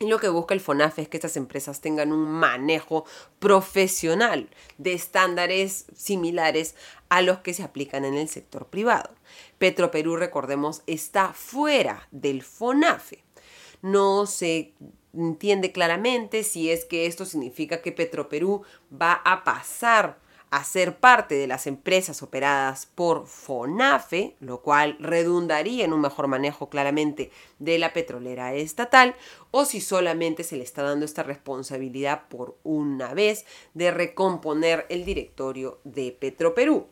lo 0.00 0.18
que 0.18 0.28
busca 0.28 0.54
el 0.54 0.60
FONAF 0.60 0.98
es 1.00 1.08
que 1.08 1.16
estas 1.16 1.36
empresas 1.36 1.80
tengan 1.80 2.12
un 2.12 2.28
manejo 2.28 3.04
profesional 3.38 4.48
de 4.76 4.92
estándares 4.92 5.86
similares 5.94 6.74
a 7.08 7.22
los 7.22 7.38
que 7.38 7.54
se 7.54 7.62
aplican 7.62 8.04
en 8.04 8.14
el 8.14 8.28
sector 8.28 8.66
privado. 8.66 9.10
Petroperú, 9.58 10.16
recordemos, 10.16 10.82
está 10.86 11.32
fuera 11.32 12.06
del 12.10 12.42
FONAFE. 12.42 13.24
No 13.82 14.26
se 14.26 14.74
entiende 15.12 15.72
claramente 15.72 16.44
si 16.44 16.70
es 16.70 16.84
que 16.84 17.06
esto 17.06 17.24
significa 17.24 17.82
que 17.82 17.92
Petroperú 17.92 18.62
va 18.90 19.14
a 19.24 19.42
pasar 19.44 20.18
a 20.50 20.64
ser 20.64 20.98
parte 20.98 21.34
de 21.34 21.46
las 21.46 21.66
empresas 21.66 22.22
operadas 22.22 22.86
por 22.86 23.26
FONAFE, 23.26 24.36
lo 24.40 24.62
cual 24.62 24.96
redundaría 24.98 25.84
en 25.84 25.92
un 25.92 26.00
mejor 26.00 26.26
manejo 26.26 26.70
claramente 26.70 27.30
de 27.58 27.78
la 27.78 27.92
petrolera 27.92 28.54
estatal, 28.54 29.14
o 29.50 29.64
si 29.64 29.80
solamente 29.80 30.44
se 30.44 30.56
le 30.56 30.64
está 30.64 30.82
dando 30.82 31.04
esta 31.04 31.22
responsabilidad 31.22 32.28
por 32.28 32.56
una 32.62 33.14
vez 33.14 33.44
de 33.74 33.90
recomponer 33.90 34.86
el 34.88 35.04
directorio 35.04 35.80
de 35.84 36.12
Petroperú. 36.12 36.86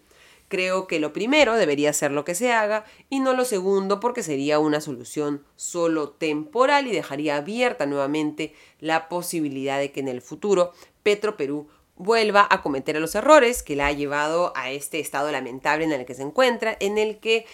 Creo 0.49 0.87
que 0.87 1.01
lo 1.01 1.13
primero 1.13 1.57
debería 1.57 1.93
ser 1.93 2.13
lo 2.13 2.25
que 2.25 2.37
se 2.37 2.53
haga 2.53 2.85
y 3.11 3.19
no 3.19 3.33
lo 3.33 3.45
segundo 3.45 3.99
porque 3.99 4.23
sería 4.23 4.61
una 4.61 4.81
solución 4.81 5.45
solo 5.57 6.11
temporal 6.11 6.87
y 6.87 6.93
dejaría 6.93 7.37
abierta 7.37 7.85
nuevamente 7.85 8.55
la 8.79 9.09
posibilidad 9.09 9.81
de 9.81 9.91
que 9.91 10.01
en 10.01 10.09
el 10.09 10.23
futuro 10.23 10.73
Petroperú 11.03 11.69
vuelva 11.97 12.47
a 12.51 12.63
cometer 12.63 13.01
los 13.01 13.15
errores 13.15 13.63
que 13.63 13.77
la 13.77 13.89
ha 13.89 13.93
llevado 13.93 14.53
a 14.57 14.71
este 14.71 15.01
estado 15.01 15.33
lamentable 15.33 15.85
en 15.85 15.93
el 15.93 16.07
que 16.07 16.15
se 16.15 16.23
encuentra, 16.23 16.77
en 16.81 16.99
el 16.99 17.19
que 17.19 17.47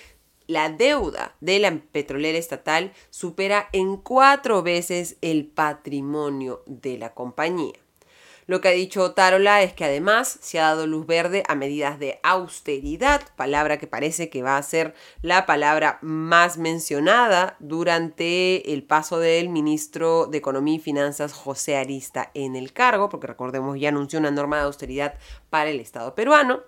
la 0.47 0.69
deuda 0.69 1.37
de 1.41 1.59
la 1.59 1.81
petrolera 1.93 2.39
estatal 2.39 2.93
supera 3.11 3.69
en 3.73 3.97
cuatro 3.97 4.63
veces 4.63 5.17
el 5.21 5.47
patrimonio 5.47 6.63
de 6.67 6.99
la 6.99 7.15
compañía. 7.15 7.79
Lo 8.47 8.61
que 8.61 8.69
ha 8.69 8.73
dicho 8.73 9.13
Tarola 9.13 9.63
es 9.63 9.73
que 9.73 9.85
además 9.85 10.39
se 10.41 10.59
ha 10.59 10.65
dado 10.65 10.87
luz 10.87 11.07
verde 11.07 11.45
a 11.47 11.55
medidas 11.55 11.99
de 11.99 12.19
austeridad, 12.25 13.23
palabra 13.37 13.79
que 13.79 13.87
parece 13.87 14.31
que 14.31 14.43
va 14.43 14.57
a 14.57 14.63
ser 14.63 14.95
la 15.23 15.47
palabra 15.47 15.99
más 16.03 16.59
mencionada 16.59 17.57
durante 17.61 18.73
el 18.73 18.83
paso 18.83 19.21
del 19.21 19.49
ministro 19.49 20.27
de 20.27 20.39
Economía 20.39 20.75
y 20.75 20.81
Finanzas 20.81 21.33
José 21.33 21.77
Arista 21.77 22.31
en 22.35 22.57
el 22.57 22.73
cargo, 22.73 23.09
porque 23.09 23.29
recordemos 23.29 23.79
ya 23.79 23.91
anunció 23.91 24.19
una 24.19 24.33
norma 24.33 24.57
de 24.57 24.65
austeridad 24.65 25.15
para 25.49 25.71
el 25.71 25.79
Estado 25.79 26.15
peruano 26.15 26.63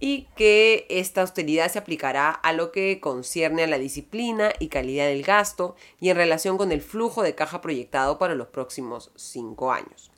y 0.00 0.28
que 0.36 0.86
esta 0.90 1.22
austeridad 1.22 1.70
se 1.70 1.78
aplicará 1.78 2.30
a 2.30 2.52
lo 2.52 2.70
que 2.70 3.00
concierne 3.00 3.62
a 3.62 3.66
la 3.66 3.78
disciplina 3.78 4.52
y 4.58 4.68
calidad 4.68 5.06
del 5.06 5.22
gasto 5.22 5.74
y 6.00 6.10
en 6.10 6.16
relación 6.16 6.58
con 6.58 6.70
el 6.70 6.82
flujo 6.82 7.22
de 7.22 7.34
caja 7.34 7.62
proyectado 7.62 8.18
para 8.18 8.34
los 8.34 8.48
próximos 8.48 9.10
cinco 9.16 9.72
años. 9.72 10.13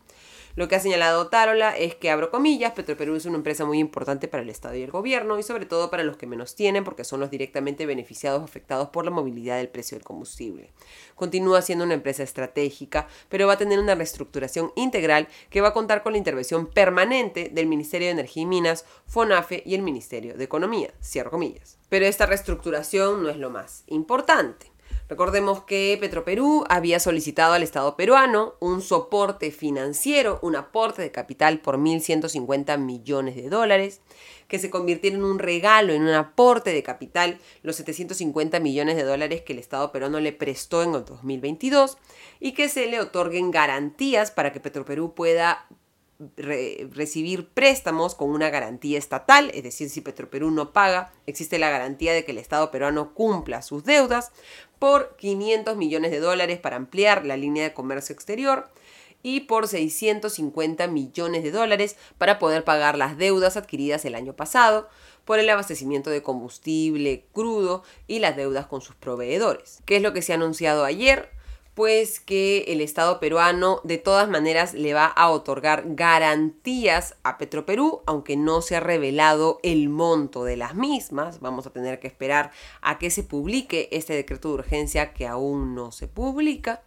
Lo 0.57 0.69
que 0.69 0.75
ha 0.75 0.81
señalado 0.81 1.29
Tarola 1.29 1.77
es 1.77 1.95
que, 1.97 2.11
abro 2.11 2.31
comillas, 2.31 2.73
Petroperú 2.73 3.15
es 3.15 3.27
una 3.27 3.37
empresa 3.37 3.67
muy 3.67 3.79
importante 3.79 4.27
para 4.27 4.43
el 4.43 4.49
Estado 4.49 4.75
y 4.75 4.83
el 4.83 4.91
gobierno 4.91 5.39
y 5.39 5.43
sobre 5.43 5.67
todo 5.67 5.91
para 5.91 6.03
los 6.03 6.17
que 6.17 6.27
menos 6.27 6.55
tienen 6.55 6.83
porque 6.83 7.05
son 7.05 7.21
los 7.21 7.31
directamente 7.31 7.85
beneficiados 7.85 8.43
afectados 8.43 8.89
por 8.89 9.05
la 9.05 9.11
movilidad 9.11 9.59
del 9.59 9.69
precio 9.69 9.99
del 9.99 10.05
combustible. 10.07 10.71
Continúa 11.15 11.61
siendo 11.61 11.85
una 11.85 11.93
empresa 11.93 12.23
estratégica, 12.23 13.07
pero 13.29 13.47
va 13.47 13.53
a 13.53 13.59
tener 13.59 13.79
una 13.79 13.95
reestructuración 13.95 14.73
integral 14.77 15.29
que 15.51 15.61
va 15.61 15.69
a 15.69 15.75
contar 15.75 16.03
con 16.03 16.13
la 16.13 16.19
intervención 16.19 16.69
permanente 16.69 17.51
del 17.53 17.67
Ministerio 17.67 18.09
de 18.09 18.13
Energía 18.13 18.45
y 18.45 18.47
Minas, 18.47 18.87
FONAFE 19.09 19.63
y 19.67 19.75
el 19.75 19.83
Ministerio 19.83 20.39
de 20.39 20.45
Economía, 20.45 20.95
cierro 21.03 21.33
comillas. 21.33 21.77
Pero 21.91 22.07
esta 22.07 22.25
reestructuración 22.25 23.23
no 23.23 23.29
es 23.29 23.37
lo 23.37 23.51
más 23.51 23.85
importante. 23.89 24.73
Recordemos 25.09 25.63
que 25.63 25.97
Petroperú 26.01 26.65
había 26.69 26.99
solicitado 26.99 27.55
al 27.55 27.63
Estado 27.63 27.97
peruano 27.97 28.55
un 28.59 28.83
soporte 28.83 29.53
financiero, 29.53 30.41
un 30.43 30.57
aporte 30.57 31.01
de 31.01 31.13
capital 31.13 31.61
por 31.61 31.79
1.150 31.79 32.77
millones 32.79 33.37
de 33.37 33.49
dólares, 33.49 34.01
que 34.49 34.59
se 34.59 34.69
convirtiera 34.69 35.17
en 35.17 35.25
un 35.25 35.39
regalo, 35.39 35.93
en 35.93 36.03
un 36.03 36.15
aporte 36.15 36.73
de 36.73 36.83
capital, 36.83 37.39
los 37.63 37.77
750 37.77 38.59
millones 38.59 38.97
de 38.97 39.05
dólares 39.05 39.43
que 39.43 39.53
el 39.53 39.61
Estado 39.61 39.93
peruano 39.93 40.19
le 40.19 40.33
prestó 40.33 40.83
en 40.83 40.95
el 40.95 41.05
2022 41.05 41.99
y 42.41 42.53
que 42.53 42.69
se 42.69 42.87
le 42.87 43.01
otorguen 43.01 43.53
garantías 43.53 44.33
para 44.33 44.53
que 44.53 44.59
Petroperú 44.59 45.15
pueda 45.15 45.69
recibir 46.37 47.49
préstamos 47.49 48.15
con 48.15 48.31
una 48.31 48.49
garantía 48.49 48.99
estatal, 48.99 49.51
es 49.55 49.63
decir, 49.63 49.91
si 49.91 50.01
Petroperú 50.01 50.51
no 50.51 50.73
paga, 50.73 51.13
existe 51.27 51.59
la 51.59 51.71
garantía 51.71 52.15
de 52.15 52.25
que 52.25 52.33
el 52.33 52.39
Estado 52.39 52.71
peruano 52.71 53.13
cumpla 53.13 53.63
sus 53.63 53.85
deudas 53.85 54.33
por 54.79 55.17
500 55.17 55.77
millones 55.77 56.11
de 56.11 56.21
dólares 56.21 56.59
para 56.59 56.77
ampliar 56.77 57.27
la 57.27 57.37
línea 57.37 57.65
de 57.65 57.75
comercio 57.75 58.15
exterior 58.15 58.69
y 59.23 59.41
por 59.41 59.67
650 59.67 60.87
millones 60.87 61.43
de 61.43 61.51
dólares 61.51 61.97
para 62.17 62.39
poder 62.39 62.65
pagar 62.65 62.97
las 62.97 63.19
deudas 63.19 63.57
adquiridas 63.57 64.05
el 64.05 64.15
año 64.15 64.35
pasado 64.35 64.89
por 65.25 65.41
el 65.41 65.51
abastecimiento 65.51 66.11
de 66.11 66.23
combustible 66.23 67.27
crudo 67.33 67.83
y 68.07 68.21
las 68.21 68.37
deudas 68.37 68.67
con 68.67 68.81
sus 68.81 68.95
proveedores. 68.95 69.81
¿Qué 69.85 69.97
es 69.97 70.03
lo 70.03 70.13
que 70.13 70.23
se 70.23 70.33
ha 70.33 70.37
anunciado 70.37 70.85
ayer? 70.85 71.36
Pues 71.77 72.21
que 72.21 72.65
el 72.69 72.81
Estado 72.81 73.21
peruano 73.21 73.83
de 73.85 73.99
todas 73.99 74.31
maneras 74.31 74.73
le 74.73 74.95
va 74.95 75.05
a 75.05 75.29
otorgar 75.29 75.85
garantías 75.89 77.17
a 77.23 77.37
Petroperú, 77.37 78.01
aunque 78.07 78.35
no 78.35 78.63
se 78.63 78.77
ha 78.77 78.81
revelado 78.81 79.61
el 79.63 79.91
monto 79.91 80.45
de 80.45 80.57
las 80.57 80.75
mismas. 80.75 81.41
Vamos 81.41 81.67
a 81.67 81.71
tener 81.71 82.01
que 82.01 82.07
esperar 82.07 82.51
a 82.81 82.99
que 82.99 83.11
se 83.11 83.25
publique 83.25 83.91
este 83.93 84.15
decreto 84.15 84.49
de 84.49 84.55
urgencia 84.55 85.13
que 85.13 85.27
aún 85.27 85.75
no 85.75 85.93
se 85.93 86.09
publica, 86.09 86.81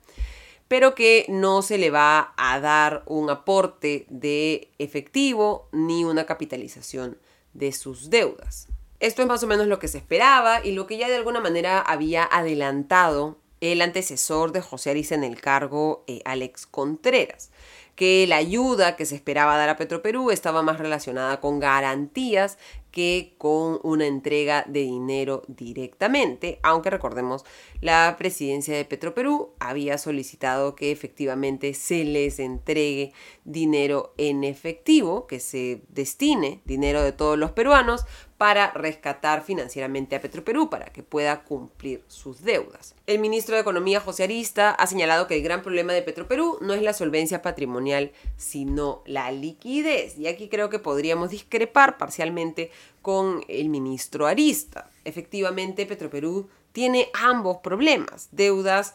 pero 0.68 0.96
que 0.96 1.28
no 1.30 1.62
se 1.62 1.78
le 1.78 1.92
va 1.92 2.34
a 2.36 2.60
dar 2.60 3.04
un 3.06 3.30
aporte 3.30 4.08
de 4.10 4.72
efectivo 4.80 5.70
ni 5.72 6.04
una 6.04 6.26
capitalización 6.26 7.20
de 7.54 7.74
sus 7.74 8.10
deudas. 8.10 8.70
Esto 9.00 9.22
es 9.22 9.28
más 9.28 9.44
o 9.44 9.48
menos 9.48 9.68
lo 9.68 9.78
que 9.78 9.88
se 9.88 10.00
esperaba 10.00 10.66
y 10.66 10.72
lo 10.72 10.88
que 10.88 10.98
ya 10.98 11.10
de 11.10 11.16
alguna 11.16 11.42
manera 11.42 11.80
había 11.80 12.24
adelantado 12.24 13.38
el 13.62 13.82
antecesor 13.82 14.52
de 14.52 14.62
José 14.62 14.92
Ariza 14.92 15.16
en 15.16 15.24
el 15.24 15.40
cargo, 15.42 16.04
eh, 16.08 16.22
Alex 16.26 16.66
Contreras, 16.66 17.52
que 17.96 18.26
la 18.28 18.38
ayuda 18.38 18.96
que 18.96 19.06
se 19.06 19.16
esperaba 19.16 19.58
dar 19.58 19.70
a 19.70 19.78
Petroperú 19.78 20.32
estaba 20.32 20.62
más 20.62 20.80
relacionada 20.80 21.42
con 21.42 21.60
garantías 21.60 22.58
que 22.92 23.36
con 23.38 23.80
una 23.84 24.08
entrega 24.08 24.66
de 24.68 24.82
dinero 24.82 25.44
directamente, 25.48 26.60
aunque 26.64 26.90
recordemos, 26.90 27.46
la 27.82 28.16
presidencia 28.18 28.76
de 28.76 28.86
Petroperú 28.86 29.54
había 29.60 29.98
solicitado 29.98 30.76
que 30.76 30.92
efectivamente 30.92 31.74
se 31.74 32.04
les 32.04 32.40
entregue 32.40 33.14
dinero 33.46 34.14
en 34.18 34.44
efectivo, 34.44 35.28
que 35.28 35.40
se 35.40 35.82
destine 35.90 36.62
dinero 36.66 37.02
de 37.02 37.12
todos 37.12 37.38
los 37.38 37.52
peruanos 37.52 38.06
para 38.40 38.72
rescatar 38.72 39.44
financieramente 39.44 40.16
a 40.16 40.22
Petroperú 40.22 40.70
para 40.70 40.86
que 40.86 41.04
pueda 41.04 41.44
cumplir 41.44 42.06
sus 42.08 42.42
deudas. 42.42 42.96
El 43.06 43.20
ministro 43.20 43.56
de 43.56 43.62
Economía, 43.62 44.00
José 44.00 44.24
Arista, 44.24 44.72
ha 44.72 44.88
señalado 44.88 45.28
que 45.28 45.36
el 45.36 45.44
gran 45.44 45.62
problema 45.62 45.92
de 45.92 46.02
Petroperú 46.02 46.58
no 46.62 46.74
es 46.74 46.82
la 46.82 46.94
solvencia 46.94 47.42
patrimonial, 47.42 48.14
sino 48.38 49.04
la 49.06 49.30
liquidez. 49.34 50.18
Y 50.18 50.28
aquí 50.28 50.48
creo 50.48 50.70
que 50.70 50.80
podríamos 50.80 51.32
discrepar 51.32 51.98
parcialmente 51.98 52.72
con 53.02 53.44
el 53.48 53.70
ministro 53.70 54.28
Arista. 54.28 54.90
Efectivamente, 55.06 55.86
Petroperú 55.86 56.50
tiene 56.72 57.10
ambos 57.14 57.58
problemas, 57.58 58.30
deudas 58.32 58.94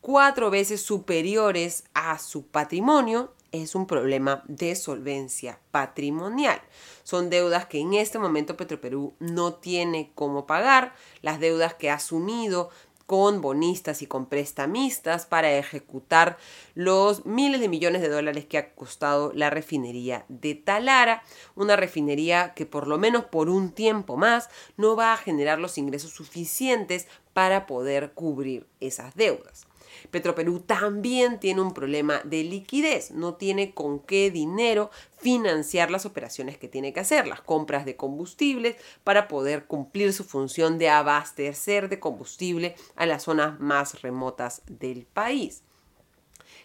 cuatro 0.00 0.50
veces 0.50 0.82
superiores 0.82 1.84
a 1.94 2.18
su 2.18 2.46
patrimonio 2.46 3.32
es 3.52 3.74
un 3.74 3.86
problema 3.86 4.42
de 4.48 4.74
solvencia 4.74 5.60
patrimonial. 5.70 6.60
Son 7.04 7.28
deudas 7.28 7.66
que 7.66 7.78
en 7.78 7.92
este 7.94 8.18
momento 8.18 8.56
Petroperú 8.56 9.14
no 9.20 9.54
tiene 9.54 10.10
cómo 10.14 10.46
pagar, 10.46 10.94
las 11.20 11.38
deudas 11.38 11.74
que 11.74 11.90
ha 11.90 11.94
asumido 11.94 12.70
con 13.12 13.42
bonistas 13.42 14.00
y 14.00 14.06
con 14.06 14.24
prestamistas 14.24 15.26
para 15.26 15.52
ejecutar 15.52 16.38
los 16.74 17.26
miles 17.26 17.60
de 17.60 17.68
millones 17.68 18.00
de 18.00 18.08
dólares 18.08 18.46
que 18.46 18.56
ha 18.56 18.72
costado 18.72 19.32
la 19.34 19.50
refinería 19.50 20.24
de 20.30 20.54
Talara, 20.54 21.22
una 21.54 21.76
refinería 21.76 22.54
que 22.54 22.64
por 22.64 22.86
lo 22.86 22.96
menos 22.96 23.26
por 23.26 23.50
un 23.50 23.72
tiempo 23.72 24.16
más 24.16 24.48
no 24.78 24.96
va 24.96 25.12
a 25.12 25.18
generar 25.18 25.58
los 25.58 25.76
ingresos 25.76 26.12
suficientes 26.12 27.06
para 27.34 27.66
poder 27.66 28.12
cubrir 28.12 28.66
esas 28.80 29.14
deudas. 29.14 29.66
Petroperú 30.10 30.60
también 30.60 31.40
tiene 31.40 31.60
un 31.60 31.74
problema 31.74 32.20
de 32.24 32.44
liquidez, 32.44 33.10
no 33.10 33.34
tiene 33.34 33.72
con 33.74 34.00
qué 34.00 34.30
dinero 34.30 34.90
financiar 35.18 35.90
las 35.90 36.06
operaciones 36.06 36.58
que 36.58 36.68
tiene 36.68 36.92
que 36.92 37.00
hacer, 37.00 37.26
las 37.26 37.40
compras 37.40 37.84
de 37.84 37.96
combustibles 37.96 38.76
para 39.04 39.28
poder 39.28 39.64
cumplir 39.66 40.12
su 40.12 40.24
función 40.24 40.78
de 40.78 40.88
abastecer 40.88 41.88
de 41.88 42.00
combustible 42.00 42.74
a 42.96 43.06
las 43.06 43.24
zonas 43.24 43.60
más 43.60 44.02
remotas 44.02 44.62
del 44.66 45.06
país 45.06 45.62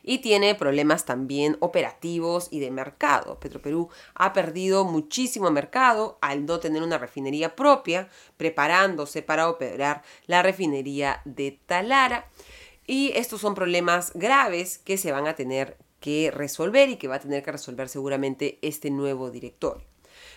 y 0.07 0.19
tiene 0.19 0.55
problemas 0.55 1.03
también 1.03 1.57
operativos 1.59 2.47
y 2.49 2.61
de 2.61 2.71
mercado. 2.71 3.39
Petroperú 3.41 3.89
ha 4.15 4.31
perdido 4.31 4.85
muchísimo 4.85 5.51
mercado 5.51 6.17
al 6.21 6.45
no 6.45 6.59
tener 6.59 6.81
una 6.81 6.97
refinería 6.97 7.57
propia, 7.57 8.07
preparándose 8.37 9.21
para 9.21 9.49
operar 9.49 10.03
la 10.25 10.41
refinería 10.41 11.21
de 11.25 11.59
Talara. 11.65 12.29
Y 12.87 13.11
estos 13.15 13.41
son 13.41 13.53
problemas 13.53 14.11
graves 14.15 14.79
que 14.79 14.97
se 14.97 15.11
van 15.11 15.27
a 15.27 15.35
tener 15.35 15.77
que 15.99 16.31
resolver 16.31 16.89
y 16.89 16.95
que 16.95 17.07
va 17.07 17.15
a 17.15 17.19
tener 17.19 17.43
que 17.43 17.51
resolver 17.51 17.89
seguramente 17.89 18.57
este 18.61 18.89
nuevo 18.89 19.29
directorio. 19.29 19.85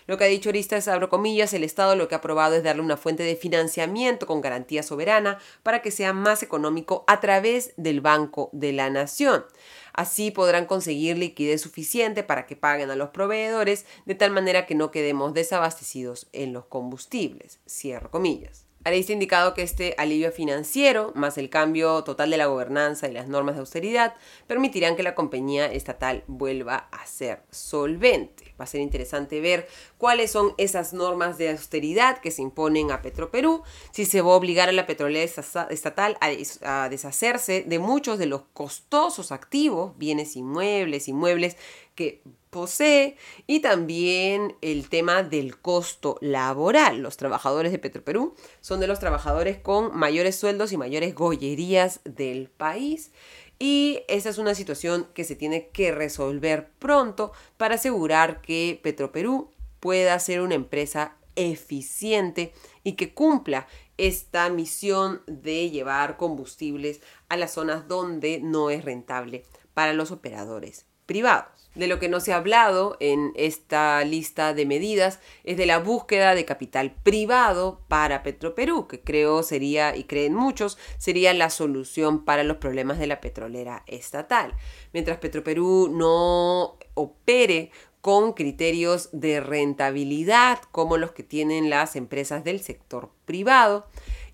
Lo 0.07 0.17
que 0.17 0.23
ha 0.23 0.27
dicho 0.27 0.49
Arista 0.49 0.77
es, 0.77 0.87
abro 0.87 1.09
el 1.11 1.63
Estado 1.63 1.95
lo 1.95 2.07
que 2.07 2.15
ha 2.15 2.17
aprobado 2.17 2.55
es 2.55 2.63
darle 2.63 2.81
una 2.81 2.97
fuente 2.97 3.23
de 3.23 3.35
financiamiento 3.35 4.25
con 4.25 4.41
garantía 4.41 4.83
soberana 4.83 5.39
para 5.63 5.81
que 5.81 5.91
sea 5.91 6.11
más 6.11 6.43
económico 6.43 7.03
a 7.07 7.19
través 7.19 7.73
del 7.77 8.01
Banco 8.01 8.49
de 8.51 8.73
la 8.73 8.89
Nación. 8.89 9.45
Así 9.93 10.31
podrán 10.31 10.65
conseguir 10.65 11.17
liquidez 11.17 11.61
suficiente 11.61 12.23
para 12.23 12.45
que 12.45 12.55
paguen 12.55 12.89
a 12.89 12.95
los 12.95 13.09
proveedores 13.09 13.85
de 14.05 14.15
tal 14.15 14.31
manera 14.31 14.65
que 14.65 14.75
no 14.75 14.91
quedemos 14.91 15.33
desabastecidos 15.33 16.27
en 16.33 16.53
los 16.53 16.65
combustibles. 16.65 17.59
Cierro 17.67 18.09
comillas. 18.09 18.70
Arista 18.83 19.11
ha 19.11 19.13
indicado 19.13 19.53
que 19.53 19.61
este 19.61 19.93
alivio 19.99 20.31
financiero, 20.31 21.11
más 21.13 21.37
el 21.37 21.49
cambio 21.49 22.03
total 22.03 22.31
de 22.31 22.37
la 22.37 22.47
gobernanza 22.47 23.07
y 23.07 23.13
las 23.13 23.27
normas 23.27 23.55
de 23.55 23.59
austeridad, 23.59 24.15
permitirán 24.47 24.95
que 24.95 25.03
la 25.03 25.13
compañía 25.13 25.71
estatal 25.71 26.23
vuelva 26.25 26.87
a 26.91 27.05
ser 27.05 27.43
solvente. 27.51 28.55
Va 28.59 28.63
a 28.63 28.67
ser 28.67 28.81
interesante 28.81 29.39
ver 29.39 29.67
cuáles 29.99 30.31
son 30.31 30.55
esas 30.57 30.93
normas 30.93 31.37
de 31.37 31.51
austeridad 31.51 32.17
que 32.17 32.31
se 32.31 32.41
imponen 32.41 32.91
a 32.91 33.03
Petroperú, 33.03 33.61
si 33.91 34.05
se 34.05 34.21
va 34.21 34.31
a 34.31 34.35
obligar 34.35 34.69
a 34.69 34.71
la 34.71 34.87
petrolera 34.87 35.31
estatal 35.69 36.17
a, 36.19 36.89
deshacerse 36.89 37.63
de 37.67 37.79
muchos 37.79 38.17
de 38.17 38.25
los 38.25 38.41
costosos 38.53 39.31
activos, 39.31 39.95
bienes 39.97 40.35
inmuebles, 40.35 41.07
inmuebles 41.07 41.55
que 41.93 42.23
posee 42.51 43.17
y 43.47 43.61
también 43.61 44.55
el 44.61 44.89
tema 44.89 45.23
del 45.23 45.57
costo 45.59 46.17
laboral. 46.21 47.01
Los 47.01 47.17
trabajadores 47.17 47.71
de 47.71 47.79
Petroperú 47.79 48.35
son 48.59 48.79
de 48.79 48.87
los 48.87 48.99
trabajadores 48.99 49.57
con 49.57 49.97
mayores 49.97 50.35
sueldos 50.35 50.71
y 50.71 50.77
mayores 50.77 51.15
gollerías 51.15 52.01
del 52.03 52.49
país. 52.49 53.11
Y 53.57 54.01
esa 54.07 54.29
es 54.29 54.37
una 54.37 54.53
situación 54.53 55.07
que 55.13 55.23
se 55.23 55.35
tiene 55.35 55.69
que 55.69 55.91
resolver 55.91 56.69
pronto 56.77 57.31
para 57.57 57.75
asegurar 57.75 58.41
que 58.41 58.79
Petroperú 58.83 59.49
pueda 59.79 60.19
ser 60.19 60.41
una 60.41 60.55
empresa 60.55 61.15
eficiente 61.35 62.53
y 62.83 62.93
que 62.93 63.13
cumpla 63.13 63.67
esta 63.97 64.49
misión 64.49 65.21
de 65.27 65.69
llevar 65.69 66.17
combustibles 66.17 67.01
a 67.29 67.37
las 67.37 67.53
zonas 67.53 67.87
donde 67.87 68.39
no 68.41 68.69
es 68.69 68.83
rentable 68.83 69.45
para 69.73 69.93
los 69.93 70.11
operadores 70.11 70.85
privados. 71.05 71.60
De 71.75 71.87
lo 71.87 71.99
que 71.99 72.09
no 72.09 72.19
se 72.19 72.33
ha 72.33 72.37
hablado 72.37 72.97
en 72.99 73.31
esta 73.35 74.03
lista 74.03 74.53
de 74.53 74.65
medidas 74.65 75.19
es 75.45 75.55
de 75.55 75.65
la 75.65 75.79
búsqueda 75.79 76.35
de 76.35 76.43
capital 76.43 76.93
privado 77.03 77.79
para 77.87 78.23
Petroperú, 78.23 78.87
que 78.87 78.99
creo 78.99 79.41
sería, 79.41 79.95
y 79.95 80.03
creen 80.03 80.33
muchos, 80.33 80.77
sería 80.97 81.33
la 81.33 81.49
solución 81.49 82.25
para 82.25 82.43
los 82.43 82.57
problemas 82.57 82.99
de 82.99 83.07
la 83.07 83.21
petrolera 83.21 83.83
estatal. 83.87 84.53
Mientras 84.91 85.19
Petroperú 85.19 85.87
no 85.89 86.77
opere 86.93 87.71
con 88.01 88.33
criterios 88.33 89.09
de 89.13 89.39
rentabilidad 89.39 90.59
como 90.71 90.97
los 90.97 91.11
que 91.11 91.23
tienen 91.23 91.69
las 91.69 91.95
empresas 91.95 92.43
del 92.43 92.59
sector 92.59 93.11
privado 93.25 93.85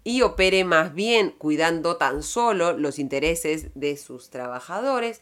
y 0.03 0.21
opere 0.21 0.63
más 0.63 0.93
bien 0.93 1.35
cuidando 1.37 1.97
tan 1.97 2.23
solo 2.23 2.71
los 2.71 2.97
intereses 2.97 3.67
de 3.75 3.97
sus 3.97 4.29
trabajadores, 4.29 5.21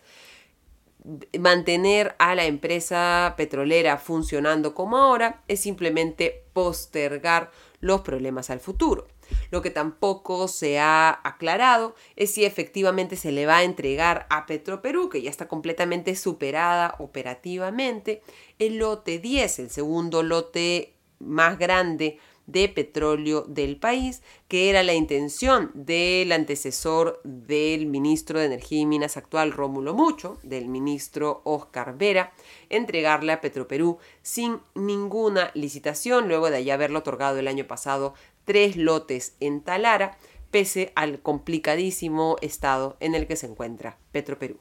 mantener 1.39 2.15
a 2.19 2.35
la 2.35 2.45
empresa 2.45 3.35
petrolera 3.37 3.97
funcionando 3.97 4.73
como 4.73 4.97
ahora 4.97 5.43
es 5.47 5.59
simplemente 5.59 6.45
postergar 6.53 7.51
los 7.79 8.01
problemas 8.01 8.49
al 8.49 8.59
futuro. 8.59 9.07
Lo 9.51 9.61
que 9.61 9.71
tampoco 9.71 10.47
se 10.47 10.79
ha 10.79 11.19
aclarado 11.23 11.95
es 12.15 12.31
si 12.33 12.45
efectivamente 12.45 13.15
se 13.15 13.31
le 13.31 13.45
va 13.45 13.57
a 13.57 13.63
entregar 13.63 14.27
a 14.29 14.45
Petroperú, 14.45 15.09
que 15.09 15.21
ya 15.21 15.29
está 15.29 15.47
completamente 15.47 16.15
superada 16.15 16.95
operativamente, 16.99 18.21
el 18.59 18.77
lote 18.77 19.19
10, 19.19 19.59
el 19.59 19.69
segundo 19.69 20.23
lote 20.23 20.93
más 21.19 21.57
grande 21.57 22.19
de 22.47 22.69
petróleo 22.69 23.41
del 23.43 23.77
país, 23.77 24.21
que 24.47 24.69
era 24.69 24.83
la 24.83 24.93
intención 24.93 25.71
del 25.73 26.31
antecesor 26.31 27.21
del 27.23 27.85
ministro 27.87 28.39
de 28.39 28.45
Energía 28.45 28.79
y 28.79 28.85
Minas 28.85 29.17
actual, 29.17 29.51
Rómulo 29.51 29.93
Mucho, 29.93 30.37
del 30.43 30.67
ministro 30.67 31.41
Oscar 31.43 31.97
Vera, 31.97 32.33
entregarle 32.69 33.31
a 33.31 33.41
Petroperú 33.41 33.97
sin 34.21 34.59
ninguna 34.73 35.51
licitación, 35.53 36.27
luego 36.27 36.49
de 36.49 36.63
ya 36.63 36.75
haberlo 36.75 36.99
otorgado 36.99 37.39
el 37.39 37.47
año 37.47 37.65
pasado 37.65 38.13
tres 38.45 38.77
lotes 38.77 39.35
en 39.39 39.61
Talara, 39.61 40.17
pese 40.51 40.93
al 40.95 41.19
complicadísimo 41.19 42.37
estado 42.41 42.95
en 42.99 43.15
el 43.15 43.27
que 43.27 43.35
se 43.35 43.47
encuentra 43.47 43.97
Petroperú. 44.11 44.57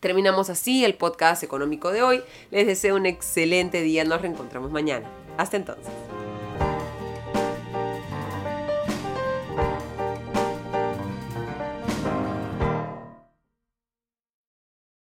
Terminamos 0.00 0.48
así 0.48 0.84
el 0.84 0.94
podcast 0.94 1.42
económico 1.42 1.92
de 1.92 2.02
hoy. 2.02 2.22
Les 2.50 2.66
deseo 2.66 2.96
un 2.96 3.04
excelente 3.04 3.82
día. 3.82 4.02
Nos 4.04 4.22
reencontramos 4.22 4.70
mañana. 4.70 5.10
Hasta 5.36 5.58
entonces. 5.58 5.92